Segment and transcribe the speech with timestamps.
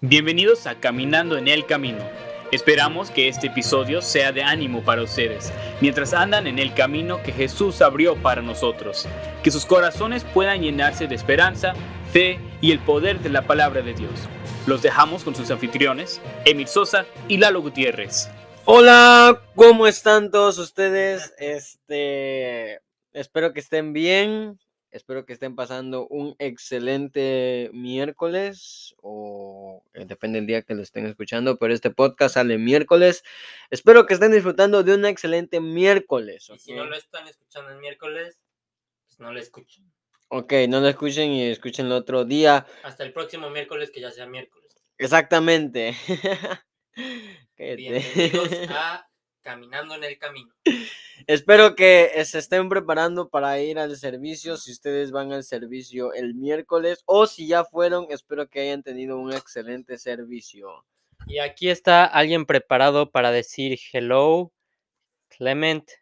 [0.00, 1.98] Bienvenidos a Caminando en el Camino.
[2.52, 7.32] Esperamos que este episodio sea de ánimo para ustedes, mientras andan en el camino que
[7.32, 9.08] Jesús abrió para nosotros.
[9.42, 11.74] Que sus corazones puedan llenarse de esperanza,
[12.12, 14.12] fe y el poder de la palabra de Dios.
[14.68, 18.30] Los dejamos con sus anfitriones, Emil Sosa y Lalo Gutiérrez.
[18.66, 21.34] Hola, ¿cómo están todos ustedes?
[21.38, 24.60] Este, espero que estén bien.
[24.90, 31.04] Espero que estén pasando un excelente miércoles o eh, depende del día que lo estén
[31.06, 33.22] escuchando, pero este podcast sale miércoles.
[33.70, 36.50] Espero que estén disfrutando de un excelente miércoles.
[36.54, 38.38] Y si no lo están escuchando el miércoles,
[39.06, 39.92] pues no lo escuchen.
[40.28, 42.66] Ok, no lo escuchen y escuchen el otro día.
[42.82, 44.74] Hasta el próximo miércoles, que ya sea miércoles.
[44.96, 45.94] Exactamente.
[47.58, 49.07] Bienvenidos a
[49.48, 50.54] Caminando en el Camino.
[51.26, 54.58] Espero que se estén preparando para ir al servicio.
[54.58, 59.16] Si ustedes van al servicio el miércoles o si ya fueron, espero que hayan tenido
[59.16, 60.84] un excelente servicio.
[61.26, 64.52] Y aquí está alguien preparado para decir hello,
[65.28, 65.92] Clement,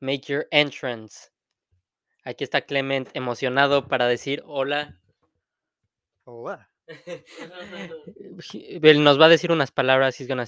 [0.00, 1.30] make your entrance.
[2.22, 5.00] Aquí está Clement emocionado para decir hola.
[6.24, 6.73] Hola.
[6.86, 7.22] Él
[9.04, 10.18] nos va a decir unas palabras.
[10.18, 10.46] He's gonna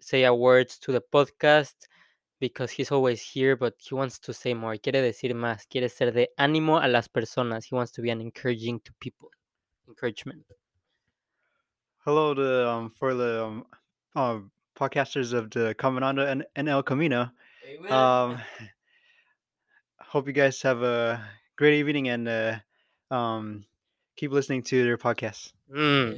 [0.00, 1.88] say a words to the podcast
[2.38, 4.76] because he's always here, but he wants to say more.
[4.78, 5.66] Quiere decir más.
[5.66, 7.64] Quiere ser de ánimo a las personas.
[7.64, 9.30] He wants to be an encouraging to people.
[9.88, 10.44] Encouragement.
[12.04, 13.66] Hello to um, for the um,
[14.16, 14.38] uh,
[14.74, 17.30] podcasters of the Caminando and, and El Camino.
[17.88, 18.38] Um,
[20.00, 21.22] hope you guys have a
[21.56, 22.58] great evening and uh,
[23.14, 23.64] um,
[24.20, 25.54] keep listening to their podcast.
[25.68, 26.12] Mm,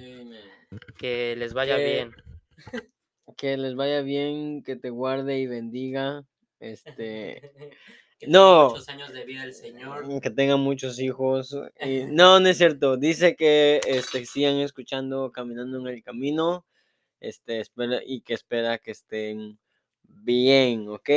[0.99, 2.15] que les vaya Que- bien.
[3.37, 6.25] Que les vaya bien, que te guarde y bendiga.
[6.61, 7.41] Este,
[8.19, 8.67] que No.
[8.67, 10.21] tenga muchos años de vida el Señor.
[10.21, 11.57] que tengan muchos hijos.
[11.81, 12.97] y- no, no es cierto.
[12.97, 16.67] Dice que este, sigan escuchando Caminando en el Camino.
[17.21, 19.59] Este, espera, y que espera que estén
[20.03, 21.09] bien, ¿ok?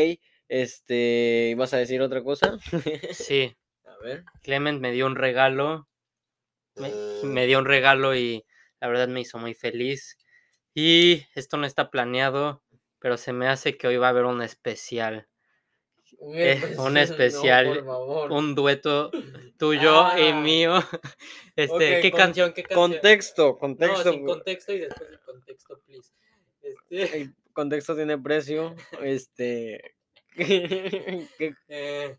[0.48, 2.60] Este, ¿vas a decir otra cosa?
[3.12, 3.56] Sí,
[3.86, 4.24] a ver.
[4.44, 5.88] Clement me dio un regalo.
[6.78, 6.92] Me,
[7.24, 8.46] me dio un regalo y
[8.82, 10.18] la verdad me hizo muy feliz.
[10.74, 12.62] Y esto no está planeado,
[13.00, 15.28] pero se me hace que hoy va a haber un especial.
[16.20, 17.84] Un Eh, un especial.
[18.30, 19.12] Un dueto
[19.58, 20.40] tuyo y Ah.
[20.42, 20.74] mío.
[21.56, 22.54] Este, ¿qué con- canción?
[22.54, 22.92] ¿Qué canción?
[22.92, 24.12] Contexto, No, contexto.
[24.12, 26.12] sin contexto y después el contexto, please.
[26.62, 28.76] Este, el contexto tiene precio.
[29.02, 29.96] Este.
[30.36, 32.18] que eh,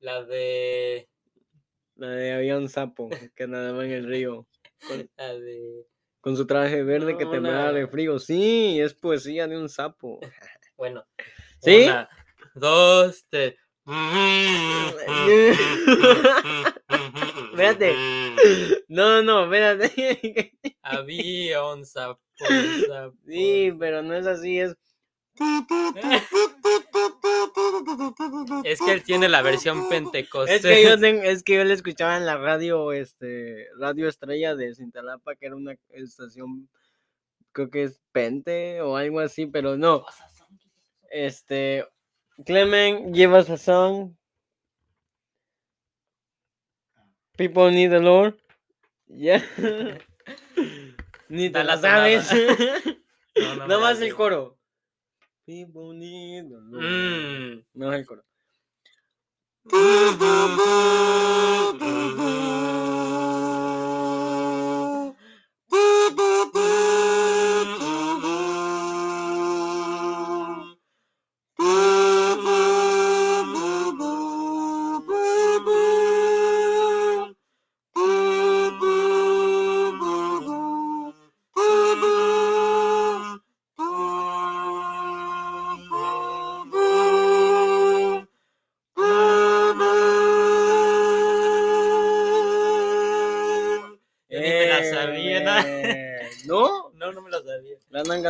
[0.00, 1.08] la de.
[1.98, 4.46] La de había un sapo que nadaba en el río.
[4.86, 5.86] Con, La de.
[6.20, 8.18] con su traje verde que No, temblaba de frío.
[8.18, 10.20] Sí, es poesía de un sapo.
[10.78, 11.04] Bueno.
[11.60, 11.86] ¿Sí?
[11.86, 12.08] Una,
[12.54, 13.56] dos, tres.
[17.50, 17.96] Espérate.
[18.86, 20.52] No, no, espérate.
[20.82, 22.20] Había un sapo.
[22.48, 23.16] un sapo.
[23.26, 24.76] Sí, pero no es así, es.
[28.64, 30.64] Es que él tiene la versión pentecostés.
[30.64, 34.54] Es que yo ten- es que yo le escuchaba en la radio, este, Radio Estrella
[34.54, 36.68] de Cintalapa, que era una estación,
[37.52, 40.04] creo que es Pente o algo así, pero no.
[41.10, 41.86] Este,
[42.44, 44.14] Clement, give us a song.
[47.36, 48.34] People need the Lord.
[49.06, 49.42] Yeah.
[51.28, 52.30] Ni te la sabes.
[53.38, 54.12] No, no me Nada más el
[55.48, 55.56] sé.
[55.56, 55.70] coro.
[55.70, 56.84] People need the Lord.
[56.84, 57.64] Mm.
[57.74, 58.24] No es el coro.
[59.64, 60.18] Yo ni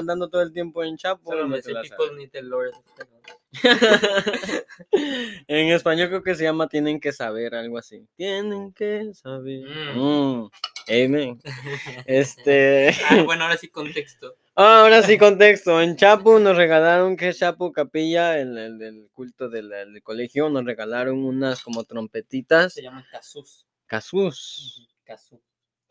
[0.09, 1.31] Cantando todo el tiempo en Chapo.
[1.31, 1.61] Solo me
[5.49, 8.09] en español creo que se llama Tienen que saber, algo así.
[8.17, 9.67] Tienen que saber.
[9.95, 9.99] Mm.
[9.99, 10.51] Mm,
[10.89, 11.39] Amen.
[12.07, 12.97] Este.
[13.11, 14.35] Ah, bueno, ahora sí contexto.
[14.61, 15.81] Ah, ahora sí, contexto.
[15.81, 21.25] En Chapo nos regalaron, que es Chapo Capilla, el, del culto del, colegio, nos regalaron
[21.25, 22.73] unas como trompetitas.
[22.73, 23.69] Se llama Casus.
[23.87, 24.89] Casus.
[25.05, 25.41] Casu.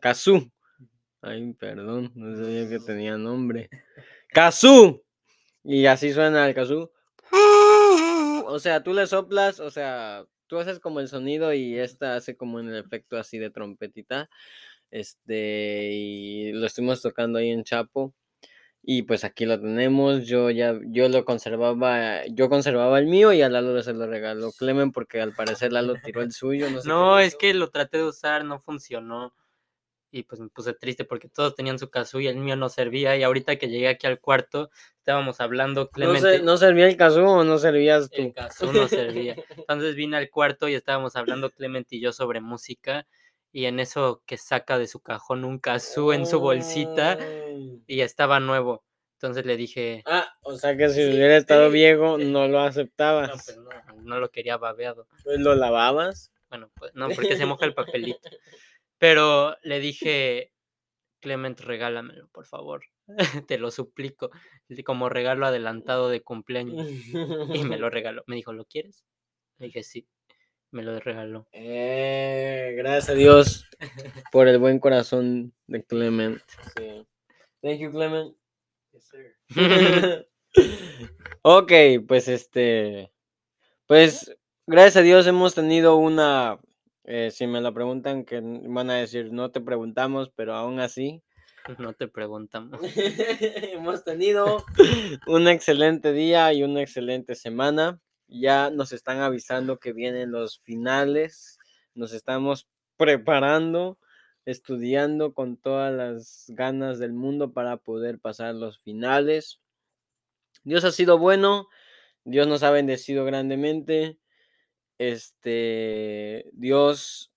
[0.00, 0.50] Kazú.
[1.20, 3.68] Ay, perdón, no sabía que tenía nombre.
[4.28, 5.02] Kazú.
[5.64, 6.90] Y así suena el kazú.
[8.46, 12.36] O sea, tú le soplas, o sea, tú haces como el sonido y esta hace
[12.36, 14.30] como en el efecto así de trompetita.
[14.90, 18.14] Este, y lo estuvimos tocando ahí en Chapo.
[18.82, 20.26] Y pues aquí lo tenemos.
[20.26, 24.50] Yo ya, yo lo conservaba, yo conservaba el mío y a Lalo se lo regaló
[24.52, 26.70] Clemen porque al parecer Lalo tiró el suyo.
[26.70, 29.34] No, sé qué No, es que lo traté de usar, no funcionó.
[30.10, 33.14] Y pues me puse triste porque todos tenían su kazoo y el mío no servía.
[33.16, 36.38] Y ahorita que llegué aquí al cuarto, estábamos hablando ¿No, Clemente.
[36.38, 38.32] se- ¿No servía el caso o no servías El tú?
[38.34, 39.36] kazoo no servía.
[39.56, 43.06] Entonces vine al cuarto y estábamos hablando Clemente y yo sobre música.
[43.52, 47.18] Y en eso que saca de su cajón un kazoo en su bolsita
[47.86, 48.84] y estaba nuevo.
[49.14, 53.30] Entonces le dije, Ah, o sea que si hubiera estado viejo no lo no, aceptabas.
[53.44, 53.68] pues no,
[54.04, 55.06] no lo quería babeado.
[55.24, 56.30] Pues lo lavabas.
[56.50, 58.28] Bueno, pues no, porque se moja el papelito.
[58.98, 60.52] Pero le dije,
[61.20, 62.84] Clement, regálamelo, por favor.
[63.48, 64.30] Te lo suplico.
[64.84, 66.88] Como regalo adelantado de cumpleaños.
[66.90, 68.22] Y me lo regaló.
[68.26, 69.04] Me dijo, ¿lo quieres?
[69.58, 70.06] Le dije, sí.
[70.70, 71.48] Me lo regaló.
[71.52, 73.64] Eh, gracias a Dios
[74.30, 76.42] por el buen corazón de Clement.
[76.76, 77.06] Sí.
[77.62, 78.36] Thank you, Clement.
[81.42, 81.72] ok,
[82.06, 83.10] pues este.
[83.86, 84.36] Pues
[84.66, 86.60] gracias a Dios hemos tenido una.
[87.10, 91.22] Eh, si me la preguntan, que van a decir, no te preguntamos, pero aún así.
[91.78, 92.80] No te preguntamos.
[93.72, 94.64] hemos tenido
[95.26, 98.00] un excelente día y una excelente semana.
[98.26, 101.58] Ya nos están avisando que vienen los finales.
[101.94, 103.98] Nos estamos preparando,
[104.46, 109.60] estudiando con todas las ganas del mundo para poder pasar los finales.
[110.64, 111.68] Dios ha sido bueno.
[112.24, 114.18] Dios nos ha bendecido grandemente.
[114.98, 117.32] Este, Dios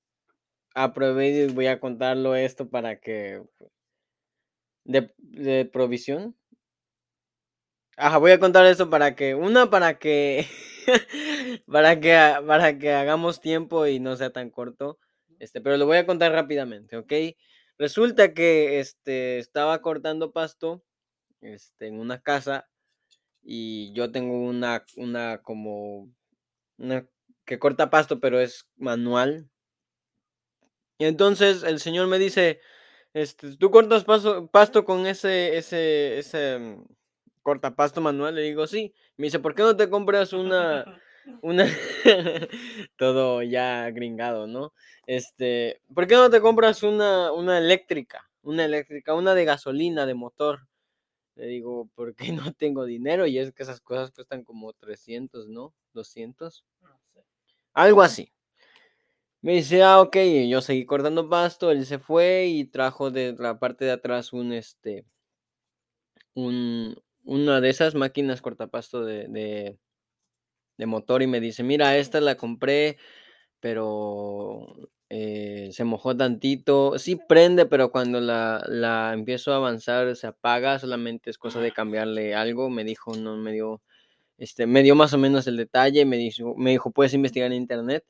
[0.93, 3.41] proveído y voy a contarlo esto para que
[4.85, 6.35] de, provisión.
[7.97, 10.47] Ajá, voy a contar esto para que, una, para que,
[11.67, 12.17] para que,
[12.47, 14.97] para que hagamos tiempo y no sea tan corto,
[15.39, 17.13] este, pero lo voy a contar rápidamente, ¿ok?
[17.77, 20.83] Resulta que, este, estaba cortando pasto,
[21.41, 22.67] este, en una casa
[23.43, 26.09] y yo tengo una, una como,
[26.77, 27.07] una
[27.51, 29.49] que corta pasto, pero es manual.
[30.97, 32.61] Y entonces el señor me dice,
[33.13, 36.85] este, ¿tú cortas pasto, pasto con ese, ese, ese mm,
[37.41, 38.35] cortapasto manual?
[38.35, 38.93] Le digo, sí.
[39.17, 41.01] Me dice, ¿por qué no te compras una,
[41.41, 41.65] una,
[42.97, 44.73] todo ya gringado, ¿no?
[45.05, 48.29] Este, ¿por qué no te compras una, una eléctrica?
[48.43, 50.69] Una eléctrica, una de gasolina, de motor.
[51.35, 53.27] Le digo, ¿por qué no tengo dinero?
[53.27, 55.73] Y es que esas cosas cuestan como 300, ¿no?
[55.93, 56.63] 200.
[57.73, 58.31] Algo así.
[59.43, 60.17] Me dice, ah, ok,
[60.49, 64.51] yo seguí cortando pasto, él se fue y trajo de la parte de atrás un,
[64.53, 65.05] este,
[66.35, 69.77] un, una de esas máquinas cortapasto de, de,
[70.77, 72.97] de motor y me dice, mira, esta la compré,
[73.59, 74.67] pero
[75.09, 76.99] eh, se mojó tantito.
[76.99, 81.71] Sí prende, pero cuando la, la empiezo a avanzar se apaga, solamente es cosa de
[81.73, 82.69] cambiarle algo.
[82.69, 83.81] Me dijo, no, me dio,
[84.41, 87.57] este, me dio más o menos el detalle, me dijo, me dijo, puedes investigar en
[87.57, 88.03] internet.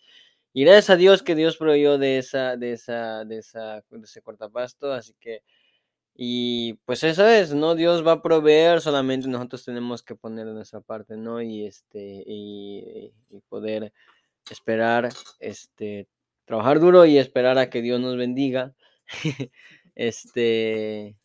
[0.54, 4.22] Y gracias a Dios que Dios proveyó de esa, de esa, de esa, de ese
[4.22, 5.44] cortapasto, así que,
[6.16, 7.76] y pues eso es, ¿no?
[7.76, 11.42] Dios va a proveer, solamente nosotros tenemos que poner de nuestra parte, ¿no?
[11.42, 13.92] Y este, y, y poder
[14.50, 16.08] esperar, este,
[16.46, 18.74] trabajar duro y esperar a que Dios nos bendiga,
[19.96, 21.18] este,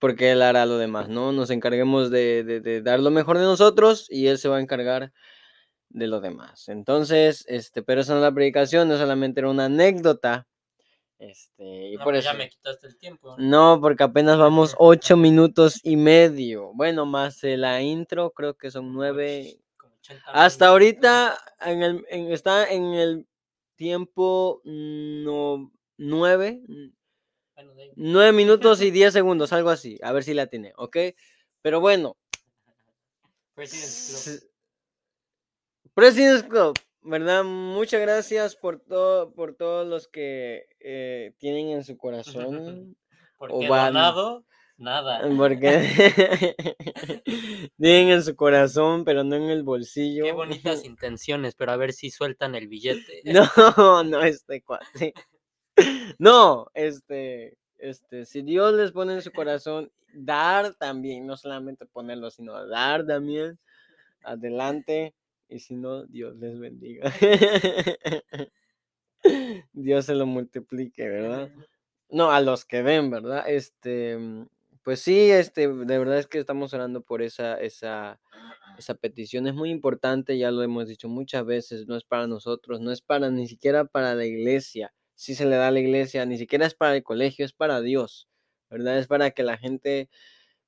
[0.00, 1.32] porque Él hará lo demás, ¿no?
[1.32, 4.60] Nos encarguemos de, de, de dar lo mejor de nosotros y Él se va a
[4.60, 5.12] encargar
[5.90, 6.68] de lo demás.
[6.68, 10.46] Entonces, este, pero esa no es la predicación, no solamente era una anécdota.
[11.18, 12.32] Este, y No, por pues eso.
[12.32, 13.36] ya me quitaste el tiempo.
[13.38, 16.72] No, porque apenas vamos ocho minutos y medio.
[16.74, 19.58] Bueno, más eh, la intro, creo que son nueve.
[19.76, 23.26] Como 80 Hasta ahorita en el, en- está en el
[23.76, 26.62] tiempo no, nueve,
[27.60, 27.92] Bueno, de ahí.
[27.96, 29.98] nueve minutos y diez segundos, algo así.
[30.02, 30.96] A ver si la tiene, ¿ok?
[31.60, 32.16] Pero bueno,
[33.54, 34.50] President's Club.
[35.92, 37.44] President's Club, ¿verdad?
[37.44, 42.96] Muchas gracias por todo, por todos los que eh, tienen en su corazón.
[43.36, 44.46] Porque donado,
[44.78, 45.20] nada.
[45.36, 46.54] Porque
[47.76, 50.24] tienen en su corazón, pero no en el bolsillo.
[50.24, 53.22] Qué bonitas intenciones, pero a ver si sueltan el billete.
[53.24, 55.12] No, no, este cuate.
[56.18, 62.30] No, este, este, si Dios les pone en su corazón, dar también, no solamente ponerlo,
[62.30, 63.58] sino dar también,
[64.22, 65.14] adelante,
[65.48, 67.12] y si no, Dios les bendiga.
[69.72, 71.50] Dios se lo multiplique, ¿verdad?
[72.10, 73.44] No, a los que ven, ¿verdad?
[73.48, 74.46] Este, mm,
[74.82, 78.20] pues sí, este, de verdad es que estamos orando por esa, esa,
[78.78, 79.46] esa petición.
[79.46, 83.02] Es muy importante, ya lo hemos dicho muchas veces, no es para nosotros, no es
[83.02, 86.66] para ni siquiera para la iglesia, sí se le da a la iglesia, ni siquiera
[86.66, 88.28] es para el colegio, es para Dios,
[88.70, 88.98] ¿verdad?
[88.98, 90.08] Es para que la gente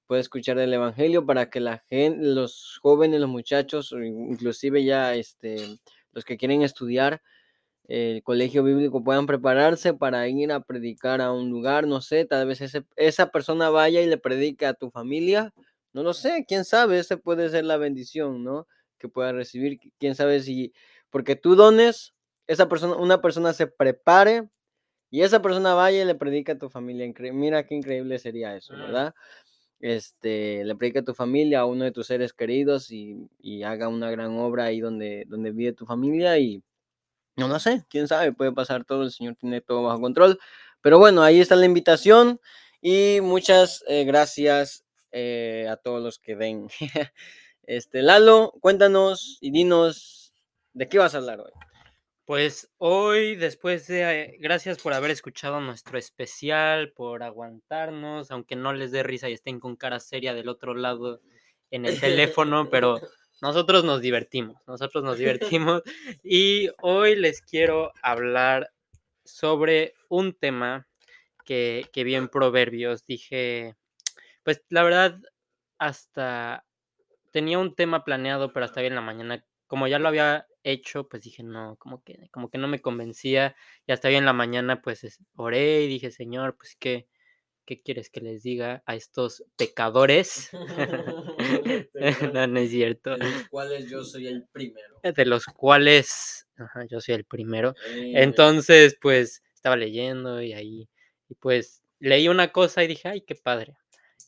[0.07, 5.79] pueda escuchar el evangelio, para que la gente, los jóvenes, los muchachos, inclusive ya este,
[6.13, 7.23] los que quieren estudiar
[7.89, 12.47] el colegio bíblico puedan prepararse para ir a predicar a un lugar, no sé, tal
[12.47, 15.53] vez ese- esa persona vaya y le predique a tu familia,
[15.93, 18.67] no lo sé, quién sabe, ese puede ser la bendición, ¿no?
[18.99, 20.73] Que pueda recibir, quién sabe si,
[21.11, 22.15] porque tú dones,
[22.47, 24.49] esa persona, una persona se prepare
[25.11, 28.57] y esa persona vaya y le predica a tu familia, incre- mira qué increíble sería
[28.57, 28.75] eso.
[28.75, 29.15] ¿verdad?
[29.81, 33.89] Este, le predica a tu familia, a uno de tus seres queridos y, y haga
[33.89, 36.63] una gran obra ahí donde, donde vive tu familia y
[37.37, 40.39] no lo sé, quién sabe, puede pasar todo, el Señor tiene todo bajo control.
[40.83, 42.41] Pero bueno, ahí está la invitación
[42.81, 46.69] y muchas eh, gracias eh, a todos los que ven.
[47.65, 50.35] Este, Lalo, cuéntanos y dinos
[50.73, 51.53] de qué vas a hablar hoy.
[52.25, 58.73] Pues hoy, después de, eh, gracias por haber escuchado nuestro especial, por aguantarnos, aunque no
[58.73, 61.21] les dé risa y estén con cara seria del otro lado
[61.73, 63.01] en el teléfono, pero
[63.41, 65.83] nosotros nos divertimos, nosotros nos divertimos
[66.23, 68.71] y hoy les quiero hablar
[69.25, 70.87] sobre un tema
[71.45, 73.05] que, que vi en Proverbios.
[73.05, 73.75] Dije,
[74.45, 75.21] pues la verdad,
[75.79, 76.65] hasta
[77.33, 81.09] tenía un tema planeado, pero hasta bien en la mañana, como ya lo había hecho,
[81.09, 83.57] pues dije, no, como que, como que no me convencía.
[83.87, 87.09] Y hasta bien en la mañana, pues es- oré y dije, Señor, pues qué,
[87.67, 90.51] ¿qué quieres que les diga a estos pecadores?
[92.35, 93.17] no, no es cierto.
[93.51, 95.01] cuales yo soy el primero.
[95.03, 97.75] De los cuales, ajá, yo soy el primero.
[98.15, 100.89] Entonces, pues estaba leyendo y ahí,
[101.29, 103.77] y pues leí una cosa y dije, ay, qué padre.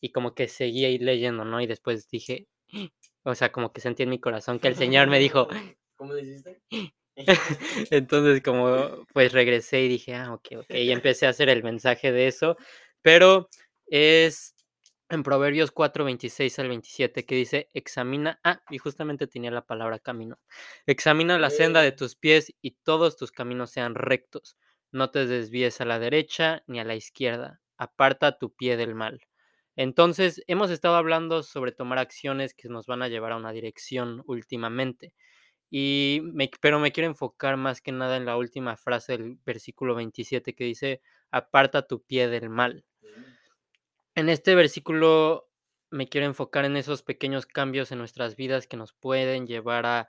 [0.00, 1.60] Y como que seguí ahí leyendo, ¿no?
[1.60, 2.46] Y después dije,
[3.24, 5.48] o sea, como que sentí en mi corazón que el Señor me dijo,
[6.04, 6.60] ¿Cómo hiciste?
[7.90, 12.12] entonces como pues regresé y dije, ah, ok, ok, y empecé a hacer el mensaje
[12.12, 12.58] de eso,
[13.00, 13.48] pero
[13.86, 14.54] es
[15.08, 19.98] en Proverbios 4, 26 al 27 que dice, examina, ah, y justamente tenía la palabra
[19.98, 20.38] camino,
[20.84, 24.58] examina la senda de tus pies y todos tus caminos sean rectos,
[24.92, 29.22] no te desvíes a la derecha ni a la izquierda, aparta tu pie del mal.
[29.76, 34.22] Entonces, hemos estado hablando sobre tomar acciones que nos van a llevar a una dirección
[34.26, 35.14] últimamente.
[35.70, 39.94] Y me, pero me quiero enfocar más que nada en la última frase del versículo
[39.94, 42.84] 27 que dice, aparta tu pie del mal.
[44.14, 45.48] En este versículo
[45.90, 50.08] me quiero enfocar en esos pequeños cambios en nuestras vidas que nos pueden llevar a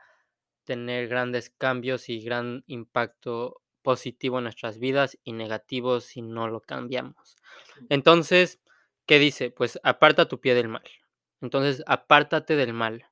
[0.64, 6.62] tener grandes cambios y gran impacto positivo en nuestras vidas y negativo si no lo
[6.62, 7.38] cambiamos.
[7.90, 8.60] Entonces,
[9.06, 9.52] ¿qué dice?
[9.52, 10.84] Pues aparta tu pie del mal.
[11.40, 13.06] Entonces, apártate del mal.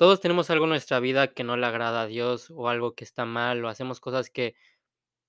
[0.00, 3.04] Todos tenemos algo en nuestra vida que no le agrada a Dios o algo que
[3.04, 4.54] está mal o hacemos cosas que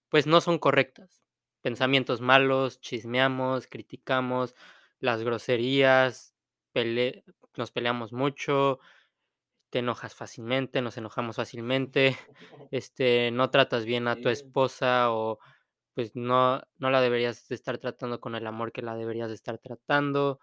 [0.09, 1.25] pues no son correctas.
[1.61, 4.55] Pensamientos malos, chismeamos, criticamos,
[5.01, 6.35] las groserías,
[6.73, 7.25] pele-
[7.57, 8.79] nos peleamos mucho,
[9.71, 12.17] te enojas fácilmente, nos enojamos fácilmente,
[12.71, 15.39] este, no tratas bien a tu esposa o
[15.95, 19.35] pues no, no la deberías de estar tratando con el amor que la deberías de
[19.35, 20.39] estar tratando,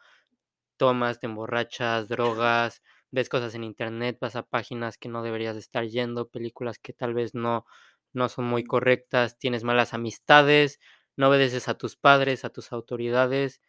[0.77, 5.61] tomas, te emborrachas, drogas, ves cosas en internet, vas a páginas que no deberías de
[5.61, 7.67] estar yendo, películas que tal vez no,
[8.13, 10.81] no son muy correctas, tienes malas amistades,
[11.17, 13.61] no obedeces a tus padres, a tus autoridades,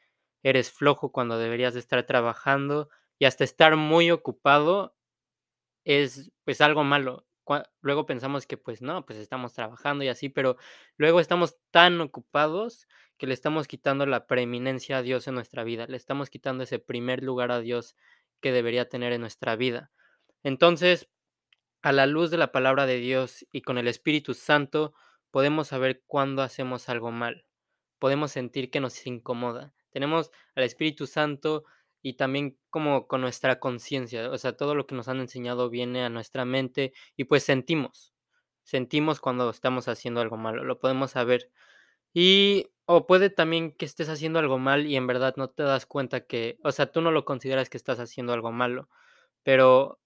[0.44, 4.96] eres flojo cuando deberías de estar trabajando y hasta estar muy ocupado
[5.86, 7.26] es pues algo malo.
[7.82, 10.58] Luego pensamos que pues no, pues estamos trabajando y así, pero
[10.98, 15.88] luego estamos tan ocupados que le estamos quitando la preeminencia a Dios en nuestra vida,
[15.88, 17.96] le estamos quitando ese primer lugar a Dios
[18.40, 19.92] que debería tener en nuestra vida.
[20.44, 21.10] Entonces,
[21.82, 24.94] a la luz de la palabra de Dios y con el Espíritu Santo,
[25.32, 27.46] podemos saber cuándo hacemos algo mal.
[28.00, 29.74] Podemos sentir que nos incomoda.
[29.92, 31.64] Tenemos al Espíritu Santo
[32.02, 36.04] y también como con nuestra conciencia, o sea, todo lo que nos han enseñado viene
[36.04, 38.14] a nuestra mente y pues sentimos.
[38.64, 41.52] Sentimos cuando estamos haciendo algo malo, lo podemos saber.
[42.14, 45.86] Y o puede también que estés haciendo algo mal y en verdad no te das
[45.86, 48.90] cuenta que, o sea, tú no lo consideras que estás haciendo algo malo,
[49.44, 50.00] pero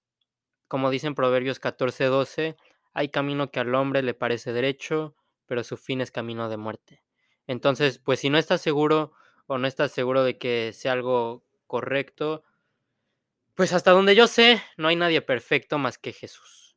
[0.67, 2.57] como dice en Proverbios 14:12,
[2.93, 5.15] hay camino que al hombre le parece derecho,
[5.47, 7.03] pero su fin es camino de muerte.
[7.47, 9.13] Entonces, pues si no estás seguro
[9.47, 12.43] o no estás seguro de que sea algo correcto,
[13.55, 16.75] pues hasta donde yo sé, no hay nadie perfecto más que Jesús.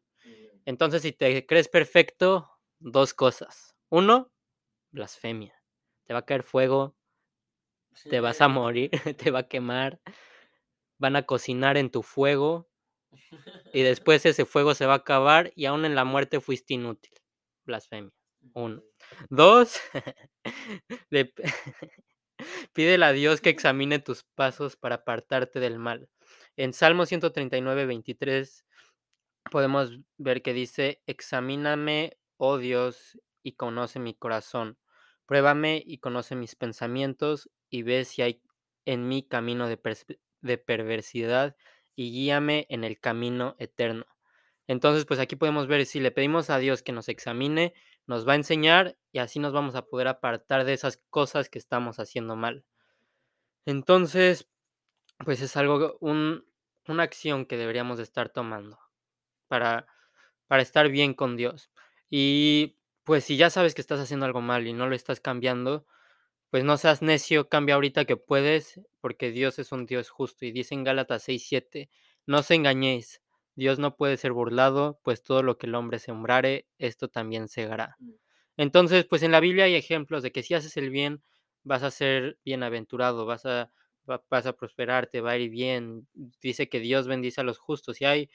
[0.67, 3.77] Entonces, si te crees perfecto, dos cosas.
[3.91, 4.33] Uno,
[4.93, 5.56] blasfemia.
[6.07, 6.95] Te va a caer fuego,
[8.09, 10.01] te vas a morir, te va a quemar,
[10.99, 12.69] van a cocinar en tu fuego
[13.73, 17.13] y después ese fuego se va a acabar y aún en la muerte fuiste inútil.
[17.65, 18.13] Blasfemia.
[18.55, 18.83] Uno.
[19.29, 19.81] Dos,
[21.11, 21.33] le
[22.73, 26.09] pídele a Dios que examine tus pasos para apartarte del mal.
[26.57, 28.65] En Salmo 139, 23
[29.51, 34.79] podemos ver que dice, examíname, oh Dios, y conoce mi corazón.
[35.27, 38.43] Pruébame y conoce mis pensamientos y ve si hay
[38.85, 39.79] en mí camino de,
[40.41, 41.57] de perversidad
[41.97, 44.07] y guíame en el camino eterno.
[44.69, 47.75] Entonces, pues aquí podemos ver si le pedimos a Dios que nos examine,
[48.07, 51.59] nos va a enseñar y así nos vamos a poder apartar de esas cosas que
[51.59, 52.65] estamos haciendo mal.
[53.65, 54.49] Entonces,
[55.25, 56.45] pues es algo, un,
[56.89, 58.79] una acción que deberíamos de estar tomando
[59.49, 59.87] para,
[60.47, 61.71] para estar bien con Dios.
[62.11, 65.87] Y pues si ya sabes que estás haciendo algo mal y no lo estás cambiando,
[66.51, 70.47] pues no seas necio, cambia ahorita que puedes, porque Dios es un Dios justo.
[70.47, 71.91] Y dice en Gálatas 6:7,
[72.27, 73.23] no os engañéis,
[73.57, 77.99] Dios no puede ser burlado, pues todo lo que el hombre sembrare, esto también segará.
[78.57, 81.23] Entonces, pues en la Biblia hay ejemplos de que si haces el bien,
[81.65, 83.71] vas a ser bienaventurado, vas a,
[84.09, 86.09] va- vas a prosperar, te va a ir bien.
[86.41, 88.01] Dice que Dios bendice a los justos.
[88.01, 88.31] Y hay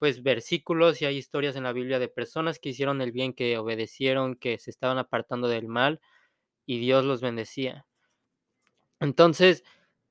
[0.00, 3.58] pues versículos y hay historias en la Biblia de personas que hicieron el bien, que
[3.58, 6.00] obedecieron, que se estaban apartando del mal
[6.64, 7.86] y Dios los bendecía.
[8.98, 9.62] Entonces,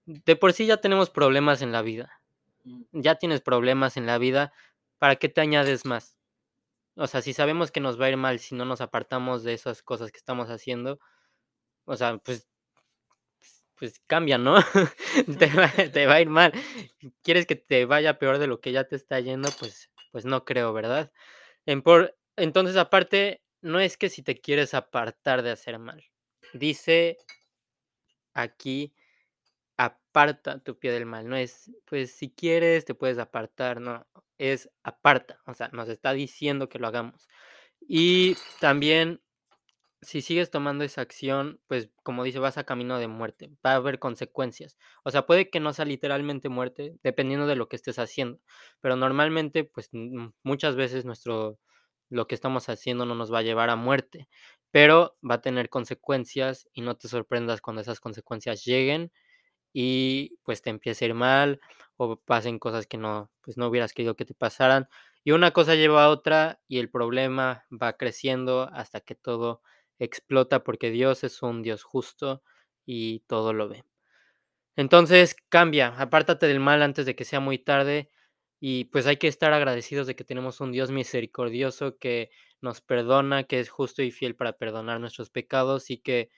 [0.06, 2.22] de por sí ya tenemos problemas en la vida.
[2.66, 2.84] Mm.
[2.92, 4.54] Ya tienes problemas en la vida,
[5.00, 6.16] ¿para qué te añades más?
[6.96, 9.54] O sea, si sabemos que nos va a ir mal si no nos apartamos de
[9.54, 11.00] esas cosas que estamos haciendo,
[11.86, 12.48] o sea, pues
[13.80, 14.56] pues cambia, ¿no?
[15.40, 16.54] te, va, te va a ir mal.
[17.24, 19.50] ¿Quieres que te vaya peor de lo que ya te está yendo?
[19.60, 21.12] Pues, pues no creo, ¿verdad?
[21.66, 26.04] En por, entonces, aparte, no es que si te quieres apartar de hacer mal.
[26.54, 27.18] Dice
[28.34, 28.94] aquí,
[29.78, 31.28] aparta tu pie del mal.
[31.28, 34.08] No es, pues si quieres, te puedes apartar, no.
[34.38, 35.40] Es aparta.
[35.46, 37.28] O sea, nos está diciendo que lo hagamos.
[37.82, 39.22] Y también
[40.02, 43.76] si sigues tomando esa acción, pues como dice, vas a camino de muerte, va a
[43.76, 44.78] haber consecuencias.
[45.04, 48.40] O sea, puede que no sea literalmente muerte, dependiendo de lo que estés haciendo,
[48.82, 51.60] pero normalmente, pues mm, muchas veces nuestro
[52.10, 54.28] lo que estamos haciendo no nos va a llevar a muerte,
[54.72, 59.12] pero va a tener consecuencias y no te sorprendas cuando esas consecuencias lleguen
[59.74, 61.60] y pues te empiece a ir mal
[61.98, 64.88] o pasen cosas que no, pues no hubieras querido que te pasaran.
[65.24, 69.62] Y una cosa lleva a otra y el problema va creciendo hasta que todo
[70.00, 72.44] explota porque Dios es un Dios justo
[72.86, 73.84] y todo lo ve.
[74.76, 78.10] Entonces cambia, apártate del mal antes de que sea muy tarde
[78.60, 82.32] y pues hay que estar agradecidos de que tenemos un Dios misericordioso que
[82.62, 86.30] nos perdona, que es justo y fiel para perdonar nuestros pecados y que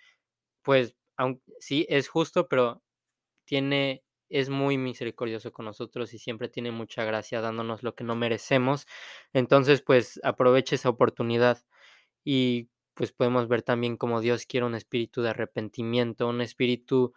[0.64, 2.84] pues aun sí es justo, pero
[3.46, 8.16] tiene es muy misericordioso con nosotros y siempre tiene mucha gracia dándonos lo que no
[8.16, 8.88] merecemos.
[9.34, 11.64] Entonces, pues aproveche esa oportunidad
[12.26, 12.70] y
[13.02, 17.14] pues podemos ver también cómo Dios quiere un espíritu de arrepentimiento, un espíritu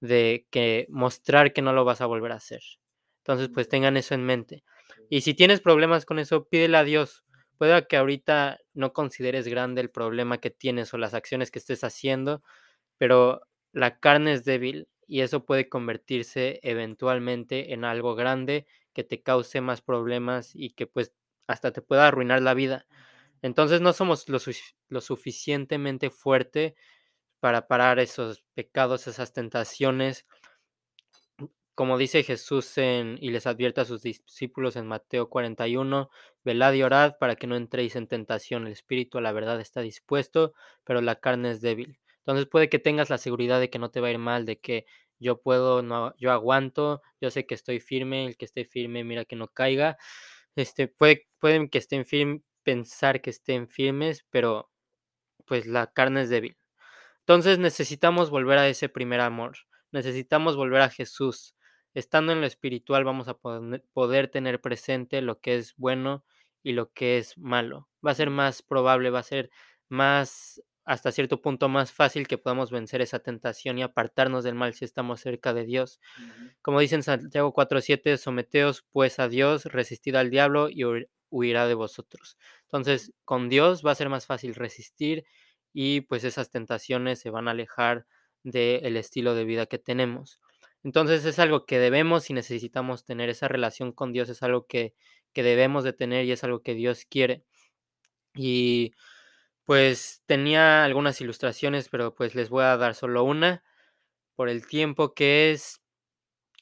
[0.00, 2.62] de que mostrar que no lo vas a volver a hacer.
[3.18, 4.64] Entonces, pues tengan eso en mente.
[5.10, 7.22] Y si tienes problemas con eso, pídele a Dios.
[7.58, 11.84] Puede que ahorita no consideres grande el problema que tienes o las acciones que estés
[11.84, 12.42] haciendo,
[12.98, 19.22] pero la carne es débil y eso puede convertirse eventualmente en algo grande que te
[19.22, 21.12] cause más problemas y que pues
[21.46, 22.86] hasta te pueda arruinar la vida.
[23.42, 26.74] Entonces no somos lo, sufic- lo suficientemente fuerte
[27.40, 30.26] para parar esos pecados, esas tentaciones.
[31.74, 36.08] Como dice Jesús en, y les advierte a sus discípulos en Mateo 41,
[36.42, 38.66] velad y orad para que no entréis en tentación.
[38.66, 41.98] El espíritu a la verdad está dispuesto, pero la carne es débil.
[42.20, 44.58] Entonces puede que tengas la seguridad de que no te va a ir mal, de
[44.58, 44.86] que
[45.18, 49.26] yo puedo, no, yo aguanto, yo sé que estoy firme, el que esté firme, mira
[49.26, 49.98] que no caiga.
[50.56, 54.70] Este, puede, pueden que estén firmes, pensar que estén firmes, pero
[55.46, 56.56] pues la carne es débil.
[57.20, 59.58] Entonces necesitamos volver a ese primer amor,
[59.92, 61.54] necesitamos volver a Jesús.
[61.94, 63.38] Estando en lo espiritual vamos a
[63.94, 66.24] poder tener presente lo que es bueno
[66.62, 67.88] y lo que es malo.
[68.06, 69.50] Va a ser más probable, va a ser
[69.88, 74.74] más, hasta cierto punto, más fácil que podamos vencer esa tentación y apartarnos del mal
[74.74, 76.00] si estamos cerca de Dios.
[76.62, 81.66] Como dice en Santiago 4:7, someteos pues a Dios, resistid al diablo y huir- huirá
[81.66, 82.36] de vosotros.
[82.66, 85.24] Entonces, con Dios va a ser más fácil resistir
[85.72, 88.06] y pues esas tentaciones se van a alejar
[88.42, 90.40] del estilo de vida que tenemos.
[90.84, 94.94] Entonces es algo que debemos y necesitamos tener, esa relación con Dios es algo que,
[95.32, 97.44] que debemos de tener y es algo que Dios quiere.
[98.34, 98.94] Y
[99.64, 103.64] pues tenía algunas ilustraciones, pero pues les voy a dar solo una
[104.36, 105.80] por el tiempo que es.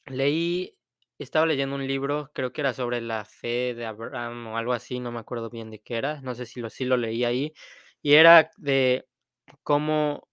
[0.07, 0.73] Leí,
[1.23, 4.99] estaba leyendo un libro, creo que era sobre la fe de Abraham o algo así,
[4.99, 7.53] no me acuerdo bien de qué era, no sé si lo, sí lo leí ahí,
[8.01, 9.07] y era de
[9.63, 10.27] cómo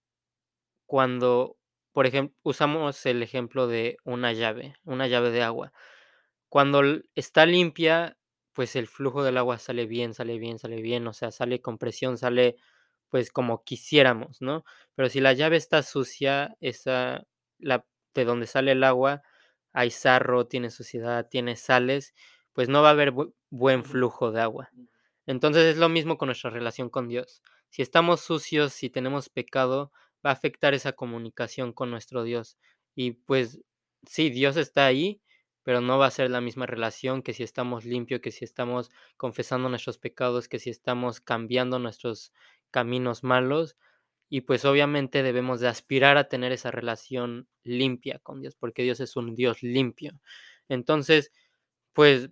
[0.85, 1.57] cuando,
[1.93, 5.73] por ejemplo, usamos el ejemplo de una llave, una llave de agua.
[6.49, 6.81] Cuando
[7.15, 8.17] está limpia,
[8.53, 11.77] pues el flujo del agua sale bien, sale bien, sale bien, o sea, sale con
[11.77, 12.57] presión, sale
[13.09, 14.63] pues como quisiéramos, ¿no?
[14.95, 17.25] Pero si la llave está sucia, esa,
[17.59, 19.23] la, de donde sale el agua,
[19.73, 22.13] hay sarro, tiene suciedad, tiene sales,
[22.53, 24.69] pues no va a haber bu- buen flujo de agua.
[25.25, 27.41] Entonces es lo mismo con nuestra relación con Dios.
[27.69, 29.91] Si estamos sucios, si tenemos pecado,
[30.25, 32.57] va a afectar esa comunicación con nuestro Dios.
[32.95, 33.59] Y pues
[34.05, 35.21] sí, Dios está ahí,
[35.63, 38.91] pero no va a ser la misma relación que si estamos limpios, que si estamos
[39.17, 42.33] confesando nuestros pecados, que si estamos cambiando nuestros
[42.71, 43.77] caminos malos.
[44.33, 48.99] Y pues obviamente debemos de aspirar a tener esa relación limpia con Dios, porque Dios
[48.99, 50.19] es un Dios limpio.
[50.69, 51.31] Entonces,
[51.93, 52.31] pues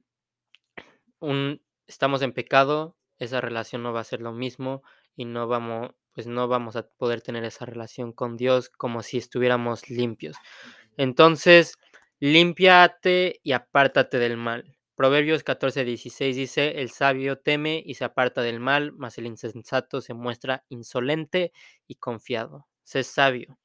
[1.20, 4.82] un, estamos en pecado, esa relación no va a ser lo mismo
[5.16, 9.20] y no vamos, pues no vamos a poder tener esa relación con Dios como si
[9.20, 10.38] estuviéramos limpios.
[10.98, 11.78] Entonces,
[12.20, 14.76] límpiate y apártate del mal.
[14.96, 20.02] Proverbios 14, 16 dice, el sabio teme y se aparta del mal, mas el insensato
[20.02, 21.54] se muestra insolente
[21.88, 22.68] y confiado.
[22.84, 23.58] Sé sabio.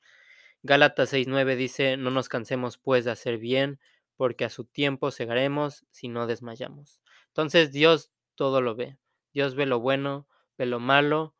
[0.62, 3.80] Gálatas 6:9 dice, no nos cansemos pues de hacer bien,
[4.16, 7.00] porque a su tiempo segaremos si no desmayamos.
[7.28, 8.98] Entonces Dios todo lo ve.
[9.34, 11.34] Dios ve lo bueno, ve lo malo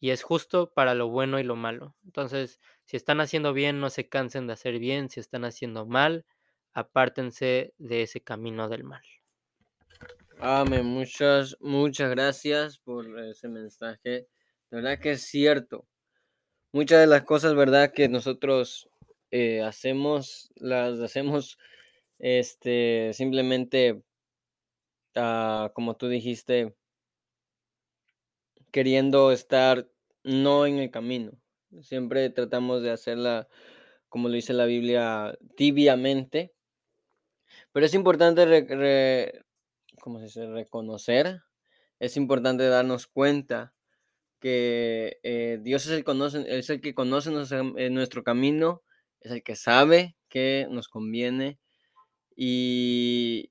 [0.00, 1.96] y es justo para lo bueno y lo malo.
[2.04, 5.10] Entonces, si están haciendo bien, no se cansen de hacer bien.
[5.10, 6.24] Si están haciendo mal,
[6.72, 9.02] apártense de ese camino del mal.
[10.42, 10.86] Amén.
[10.86, 14.10] Muchas, muchas gracias por ese mensaje.
[14.10, 14.26] De
[14.70, 15.86] verdad que es cierto.
[16.72, 17.92] Muchas de las cosas, ¿verdad?
[17.92, 18.88] Que nosotros
[19.30, 21.58] eh, hacemos, las hacemos
[22.18, 24.02] este, simplemente,
[25.14, 26.74] ah, como tú dijiste,
[28.70, 29.88] queriendo estar
[30.24, 31.32] no en el camino.
[31.82, 33.48] Siempre tratamos de hacerla,
[34.08, 36.52] como lo dice la Biblia, tibiamente.
[37.72, 39.42] Pero es importante re-
[40.00, 40.46] ¿cómo se dice?
[40.46, 41.42] reconocer,
[41.98, 43.74] es importante darnos cuenta
[44.40, 48.82] que eh, Dios es el, conoce, es el que conoce nuestro, eh, nuestro camino,
[49.20, 51.58] es el que sabe que nos conviene
[52.42, 53.50] y,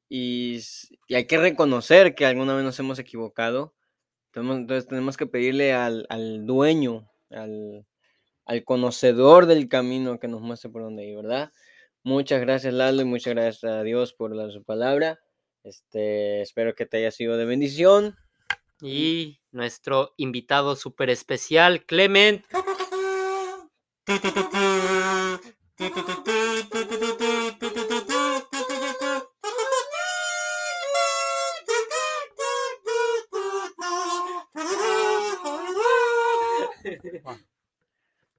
[1.09, 3.75] hay que reconocer que alguna vez nos hemos equivocado.
[4.33, 7.85] Entonces tenemos que pedirle al, al dueño, al,
[8.45, 11.51] al conocedor del camino que nos muestre por dónde ir, ¿verdad?
[12.03, 15.19] Muchas gracias, Lalo, y muchas gracias a Dios por la, su palabra.
[15.63, 18.15] Este, espero que te haya sido de bendición.
[18.81, 22.45] Y nuestro invitado súper especial, Clement.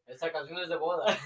[0.07, 1.19] Esta canción es de boda.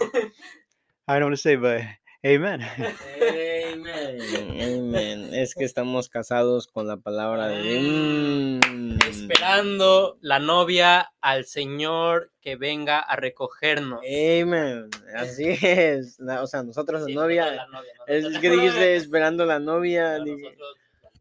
[1.07, 1.83] I don't what to say, but
[2.25, 2.61] amen.
[2.63, 4.21] Amen.
[4.61, 5.35] Amen.
[5.35, 8.99] Es que estamos casados con la palabra de Mm.
[9.09, 14.01] Esperando la novia al Señor que venga a recogernos.
[14.01, 14.89] Amen.
[15.17, 16.19] Así es.
[16.19, 17.51] La- o sea, nosotros la Sí, novia.
[17.53, 20.19] la novia, Es que dijiste esperando la novia.
[20.19, 20.77] Nosotros-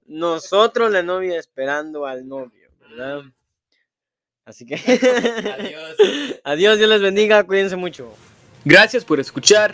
[0.06, 3.22] Nosotros la novia esperando al novio, ¿verdad?
[4.46, 4.76] Así que.
[4.76, 5.96] Adiós.
[6.44, 8.13] Adiós, Dios les bendiga, cuídense mucho.
[8.66, 9.74] Gracias por escuchar